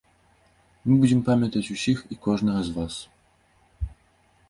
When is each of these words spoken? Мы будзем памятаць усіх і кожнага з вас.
Мы 0.87 0.93
будзем 1.01 1.19
памятаць 1.27 1.63
усіх 1.77 1.97
і 2.15 2.19
кожнага 2.27 2.67
з 2.71 2.77
вас. 2.79 2.95